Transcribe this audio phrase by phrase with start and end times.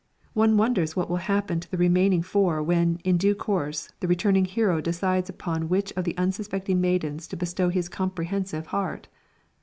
[0.33, 4.45] One wonders what will happen to the remaining four when, in due course, the returning
[4.45, 9.09] hero decides upon which of the unsuspecting maidens to bestow his comprehensive heart!